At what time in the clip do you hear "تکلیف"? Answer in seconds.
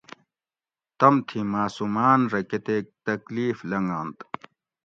3.05-3.57